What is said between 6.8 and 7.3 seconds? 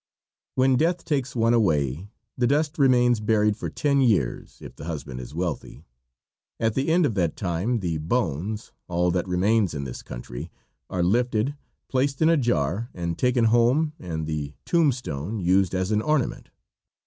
end of